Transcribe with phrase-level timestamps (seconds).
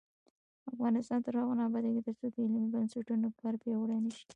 [0.71, 4.25] افغانستان تر هغو نه ابادیږي، ترڅو د علمي بنسټونو کار پیاوړی نشي.